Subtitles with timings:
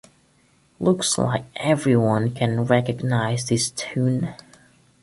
[0.79, 4.33] Looks like everyone can recognize this tune.